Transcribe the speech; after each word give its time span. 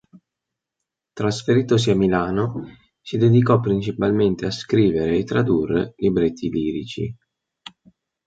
Trasferitosi 1.13 1.91
a 1.91 1.95
Milano, 1.95 2.65
si 3.01 3.19
dedicò 3.19 3.59
principalmente 3.59 4.47
a 4.47 4.49
scrivere 4.49 5.15
e 5.15 5.23
tradurre 5.23 5.93
libretti 5.97 6.49
lirici. 6.49 7.15